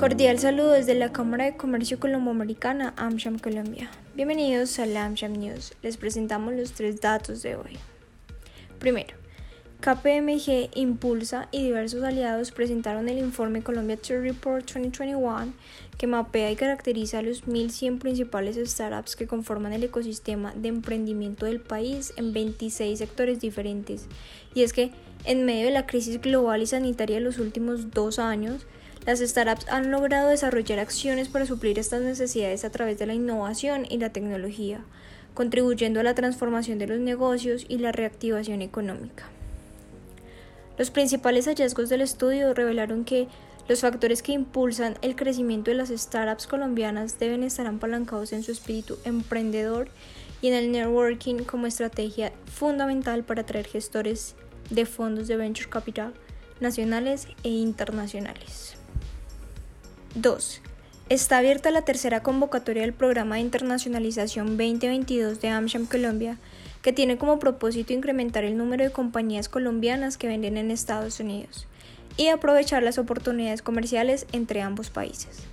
Cordial 0.00 0.38
saludo 0.38 0.70
desde 0.70 0.94
la 0.94 1.12
Cámara 1.12 1.44
de 1.44 1.58
Comercio 1.58 2.00
Colomboamericana 2.00 2.94
AmSham 2.96 3.38
Colombia. 3.38 3.90
Bienvenidos 4.14 4.78
a 4.78 4.86
la 4.86 5.04
AmSham 5.04 5.34
News. 5.34 5.74
Les 5.82 5.98
presentamos 5.98 6.54
los 6.54 6.72
tres 6.72 7.02
datos 7.02 7.42
de 7.42 7.56
hoy. 7.56 7.76
Primero, 8.78 9.14
KPMG, 9.80 10.68
Impulsa 10.74 11.48
y 11.52 11.62
diversos 11.62 12.04
aliados 12.04 12.50
presentaron 12.50 13.08
el 13.08 13.16
informe 13.16 13.62
Colombia 13.62 13.96
Trade 13.96 14.20
Report 14.20 14.70
2021 14.70 15.54
que 15.96 16.06
mapea 16.06 16.50
y 16.50 16.56
caracteriza 16.56 17.20
a 17.20 17.22
los 17.22 17.46
1.100 17.46 17.98
principales 17.98 18.58
startups 18.70 19.16
que 19.16 19.26
conforman 19.26 19.72
el 19.72 19.82
ecosistema 19.82 20.52
de 20.54 20.68
emprendimiento 20.68 21.46
del 21.46 21.60
país 21.60 22.12
en 22.18 22.34
26 22.34 22.98
sectores 22.98 23.40
diferentes. 23.40 24.04
Y 24.54 24.64
es 24.64 24.74
que, 24.74 24.92
en 25.24 25.46
medio 25.46 25.64
de 25.64 25.70
la 25.70 25.86
crisis 25.86 26.20
global 26.20 26.60
y 26.60 26.66
sanitaria 26.66 27.16
de 27.16 27.22
los 27.22 27.38
últimos 27.38 27.90
dos 27.90 28.18
años, 28.18 28.66
las 29.06 29.20
startups 29.20 29.66
han 29.70 29.90
logrado 29.90 30.28
desarrollar 30.28 30.78
acciones 30.78 31.28
para 31.30 31.46
suplir 31.46 31.78
estas 31.78 32.02
necesidades 32.02 32.66
a 32.66 32.70
través 32.70 32.98
de 32.98 33.06
la 33.06 33.14
innovación 33.14 33.86
y 33.88 33.96
la 33.96 34.12
tecnología, 34.12 34.84
contribuyendo 35.32 36.00
a 36.00 36.02
la 36.02 36.14
transformación 36.14 36.78
de 36.78 36.86
los 36.86 37.00
negocios 37.00 37.64
y 37.66 37.78
la 37.78 37.92
reactivación 37.92 38.60
económica. 38.60 39.30
Los 40.80 40.90
principales 40.90 41.44
hallazgos 41.44 41.90
del 41.90 42.00
estudio 42.00 42.54
revelaron 42.54 43.04
que 43.04 43.28
los 43.68 43.82
factores 43.82 44.22
que 44.22 44.32
impulsan 44.32 44.96
el 45.02 45.14
crecimiento 45.14 45.70
de 45.70 45.76
las 45.76 45.90
startups 45.90 46.46
colombianas 46.46 47.18
deben 47.18 47.42
estar 47.42 47.66
apalancados 47.66 48.32
en 48.32 48.42
su 48.42 48.50
espíritu 48.50 48.96
emprendedor 49.04 49.90
y 50.40 50.48
en 50.48 50.54
el 50.54 50.72
networking 50.72 51.44
como 51.44 51.66
estrategia 51.66 52.32
fundamental 52.46 53.24
para 53.24 53.42
atraer 53.42 53.66
gestores 53.66 54.36
de 54.70 54.86
fondos 54.86 55.28
de 55.28 55.36
venture 55.36 55.68
capital 55.68 56.14
nacionales 56.60 57.28
e 57.42 57.50
internacionales. 57.50 58.76
2. 60.14 60.62
Está 61.10 61.36
abierta 61.36 61.70
la 61.70 61.82
tercera 61.82 62.22
convocatoria 62.22 62.80
del 62.80 62.94
Programa 62.94 63.34
de 63.34 63.42
Internacionalización 63.42 64.56
2022 64.56 65.42
de 65.42 65.48
AmSham 65.50 65.84
Colombia, 65.84 66.38
que 66.82 66.92
tiene 66.92 67.18
como 67.18 67.38
propósito 67.38 67.92
incrementar 67.92 68.44
el 68.44 68.56
número 68.56 68.84
de 68.84 68.90
compañías 68.90 69.48
colombianas 69.48 70.16
que 70.16 70.28
venden 70.28 70.56
en 70.56 70.70
Estados 70.70 71.20
Unidos 71.20 71.66
y 72.16 72.28
aprovechar 72.28 72.82
las 72.82 72.98
oportunidades 72.98 73.62
comerciales 73.62 74.26
entre 74.32 74.62
ambos 74.62 74.90
países. 74.90 75.44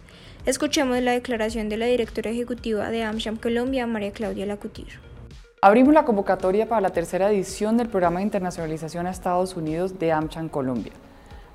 Escuchemos 0.45 1.02
la 1.02 1.11
declaración 1.11 1.67
de 1.67 1.78
la 1.78 1.86
directora 1.88 2.31
ejecutiva 2.31 2.89
de 2.89 3.03
AmSham 3.03 3.38
Colombia, 3.38 3.86
María 3.86 4.11
Claudia 4.11 4.45
Lacutir. 4.45 4.88
Abrimos 5.61 5.94
la 5.94 6.05
convocatoria 6.05 6.70
para 6.70 6.81
la 6.81 6.92
tercera 6.92 7.30
edición 7.31 7.78
del 7.78 7.89
Programa 7.89 8.20
de 8.20 8.25
Internacionalización 8.25 9.08
a 9.08 9.11
Estados 9.11 9.55
Unidos 9.55 10.00
de 10.00 10.11
AmSham 10.11 10.48
Colombia. 10.48 10.94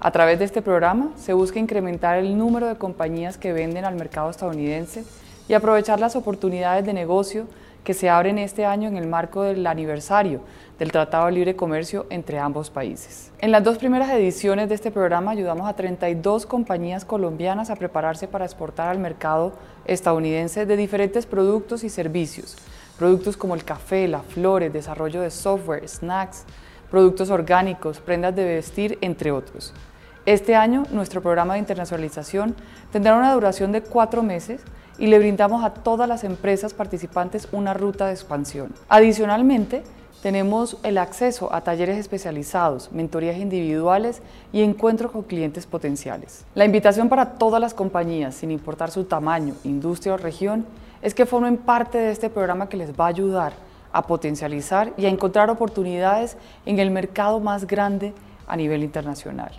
A 0.00 0.10
través 0.10 0.40
de 0.40 0.44
este 0.44 0.62
programa 0.62 1.12
se 1.16 1.32
busca 1.32 1.60
incrementar 1.60 2.18
el 2.18 2.36
número 2.36 2.66
de 2.66 2.76
compañías 2.76 3.38
que 3.38 3.52
venden 3.52 3.84
al 3.84 3.94
mercado 3.94 4.28
estadounidense 4.28 5.04
y 5.52 5.54
aprovechar 5.54 6.00
las 6.00 6.16
oportunidades 6.16 6.86
de 6.86 6.94
negocio 6.94 7.46
que 7.84 7.92
se 7.92 8.08
abren 8.08 8.38
este 8.38 8.64
año 8.64 8.88
en 8.88 8.96
el 8.96 9.06
marco 9.06 9.42
del 9.42 9.66
aniversario 9.66 10.40
del 10.78 10.90
Tratado 10.90 11.26
de 11.26 11.32
Libre 11.32 11.56
Comercio 11.56 12.06
entre 12.08 12.38
ambos 12.38 12.70
países. 12.70 13.30
En 13.38 13.52
las 13.52 13.62
dos 13.62 13.76
primeras 13.76 14.08
ediciones 14.12 14.70
de 14.70 14.76
este 14.76 14.90
programa 14.90 15.32
ayudamos 15.32 15.68
a 15.68 15.76
32 15.76 16.46
compañías 16.46 17.04
colombianas 17.04 17.68
a 17.68 17.76
prepararse 17.76 18.28
para 18.28 18.46
exportar 18.46 18.88
al 18.88 18.98
mercado 18.98 19.52
estadounidense 19.84 20.64
de 20.64 20.74
diferentes 20.74 21.26
productos 21.26 21.84
y 21.84 21.90
servicios, 21.90 22.56
productos 22.98 23.36
como 23.36 23.54
el 23.54 23.62
café, 23.62 24.08
las 24.08 24.24
flores, 24.24 24.72
desarrollo 24.72 25.20
de 25.20 25.30
software, 25.30 25.86
snacks, 25.86 26.46
productos 26.90 27.28
orgánicos, 27.28 28.00
prendas 28.00 28.34
de 28.34 28.46
vestir, 28.46 28.96
entre 29.02 29.32
otros. 29.32 29.74
Este 30.24 30.54
año 30.54 30.84
nuestro 30.92 31.20
programa 31.20 31.54
de 31.54 31.58
internacionalización 31.58 32.54
tendrá 32.92 33.16
una 33.16 33.34
duración 33.34 33.72
de 33.72 33.82
cuatro 33.82 34.22
meses 34.22 34.60
y 34.96 35.08
le 35.08 35.18
brindamos 35.18 35.64
a 35.64 35.74
todas 35.74 36.08
las 36.08 36.22
empresas 36.22 36.74
participantes 36.74 37.48
una 37.50 37.74
ruta 37.74 38.06
de 38.06 38.12
expansión. 38.12 38.72
Adicionalmente, 38.88 39.82
tenemos 40.22 40.78
el 40.84 40.98
acceso 40.98 41.52
a 41.52 41.62
talleres 41.62 41.98
especializados, 41.98 42.92
mentorías 42.92 43.36
individuales 43.36 44.22
y 44.52 44.62
encuentros 44.62 45.10
con 45.10 45.24
clientes 45.24 45.66
potenciales. 45.66 46.44
La 46.54 46.66
invitación 46.66 47.08
para 47.08 47.30
todas 47.30 47.60
las 47.60 47.74
compañías, 47.74 48.36
sin 48.36 48.52
importar 48.52 48.92
su 48.92 49.02
tamaño, 49.02 49.54
industria 49.64 50.14
o 50.14 50.18
región, 50.18 50.64
es 51.02 51.14
que 51.14 51.26
formen 51.26 51.56
parte 51.56 51.98
de 51.98 52.12
este 52.12 52.30
programa 52.30 52.68
que 52.68 52.76
les 52.76 52.92
va 52.92 53.06
a 53.06 53.08
ayudar 53.08 53.54
a 53.92 54.06
potencializar 54.06 54.92
y 54.96 55.06
a 55.06 55.08
encontrar 55.08 55.50
oportunidades 55.50 56.36
en 56.64 56.78
el 56.78 56.92
mercado 56.92 57.40
más 57.40 57.66
grande 57.66 58.14
a 58.46 58.54
nivel 58.54 58.84
internacional 58.84 59.50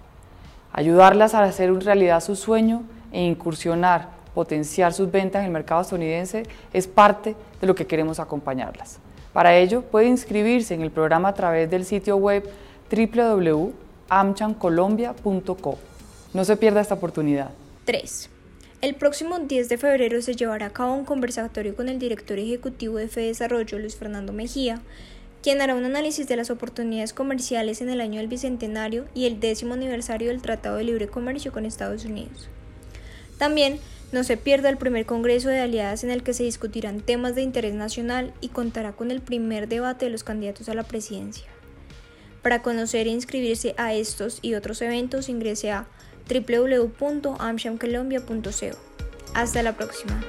ayudarlas 0.74 1.34
a 1.34 1.44
hacer 1.44 1.74
realidad 1.74 2.22
su 2.22 2.36
sueño 2.36 2.84
e 3.12 3.24
incursionar, 3.24 4.10
potenciar 4.34 4.94
sus 4.94 5.10
ventas 5.10 5.40
en 5.42 5.46
el 5.46 5.52
mercado 5.52 5.82
estadounidense 5.82 6.44
es 6.74 6.88
parte 6.88 7.36
de 7.62 7.68
lo 7.68 7.76
que 7.76 7.88
queremos 7.88 8.20
acompañarlas. 8.20 9.00
Para 9.32 9.56
ello, 9.56 9.84
puede 9.84 10.08
inscribirse 10.08 10.74
en 10.74 10.82
el 10.82 10.92
programa 10.92 11.30
a 11.30 11.34
través 11.34 11.70
del 11.70 11.86
sitio 11.86 12.18
web 12.18 12.44
www.amchancolombia.co. 12.92 15.78
No 16.34 16.46
se 16.46 16.58
pierda 16.58 16.82
esta 16.82 16.96
oportunidad. 16.96 17.52
3. 17.86 18.30
El 18.82 18.96
próximo 18.96 19.40
10 19.40 19.70
de 19.70 19.78
febrero 19.78 20.22
se 20.22 20.36
llevará 20.36 20.66
a 20.66 20.72
cabo 20.72 20.94
un 20.94 21.06
conversatorio 21.06 21.74
con 21.76 21.88
el 21.88 22.00
director 22.00 22.38
ejecutivo 22.38 22.98
de 22.98 23.08
FEDesarrollo, 23.08 23.60
Desarrollo, 23.60 23.80
Luis 23.80 23.96
Fernando 23.96 24.34
Mejía, 24.34 24.82
quien 25.44 25.62
hará 25.62 25.76
un 25.76 25.84
análisis 25.84 26.28
de 26.28 26.38
las 26.38 26.50
oportunidades 26.50 27.14
comerciales 27.14 27.82
en 27.82 27.90
el 27.90 28.00
año 28.00 28.20
del 28.20 28.30
Bicentenario 28.30 29.06
y 29.14 29.26
el 29.26 29.42
décimo 29.42 29.74
aniversario 29.74 30.30
del 30.30 30.42
Tratado 30.42 30.78
de 30.78 30.86
Libre 30.86 31.10
Comercio 31.10 31.52
con 31.52 31.66
Estados 31.66 32.06
Unidos. 32.06 32.48
También 33.38 33.80
no 34.14 34.24
se 34.24 34.38
pierda 34.38 34.70
el 34.70 34.78
primer 34.78 35.06
Congreso 35.06 35.50
de 35.50 35.60
Aliadas 35.60 36.06
en 36.06 36.12
el 36.12 36.24
que 36.24 36.34
se 36.34 36.44
discutirán 36.44 37.02
temas 37.02 37.36
de 37.36 37.42
interés 37.42 37.74
nacional 37.74 38.34
y 38.40 38.48
contará 38.50 38.94
con 38.94 39.12
el 39.12 39.22
primer 39.22 39.68
debate 39.68 40.06
de 40.06 40.12
los 40.12 40.24
candidatos 40.24 40.70
a 40.70 40.76
la 40.76 40.84
presidencia. 40.84 41.48
Para 42.42 42.62
conocer 42.62 43.08
e 43.08 43.12
inscribirse 43.12 43.76
a 43.78 43.94
estos 43.94 44.40
y 44.42 44.54
otros 44.54 44.82
eventos 44.82 45.28
ingrese 45.28 45.72
a 45.72 45.88
www.amshamcolombia.co. 46.30 48.78
Hasta 49.34 49.62
la 49.62 49.76
próxima. 49.76 50.24